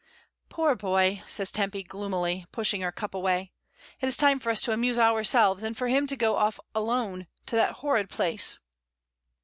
[0.49, 3.51] "Poor boy," says Tempy, gloomily, pushing her cup away.
[3.99, 7.27] "It is time for us to amuse ourselves, and for him to go off alone
[7.45, 8.57] to that horrid place."